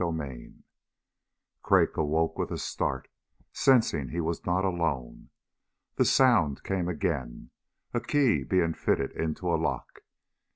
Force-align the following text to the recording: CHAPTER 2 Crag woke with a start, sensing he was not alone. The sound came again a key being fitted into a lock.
CHAPTER 0.03 0.29
2 0.35 0.53
Crag 1.61 1.95
woke 1.95 2.35
with 2.35 2.49
a 2.49 2.57
start, 2.57 3.07
sensing 3.53 4.09
he 4.09 4.19
was 4.19 4.47
not 4.47 4.65
alone. 4.65 5.29
The 5.97 6.05
sound 6.05 6.63
came 6.63 6.87
again 6.87 7.51
a 7.93 8.01
key 8.01 8.43
being 8.43 8.73
fitted 8.73 9.11
into 9.11 9.47
a 9.53 9.61
lock. 9.61 9.99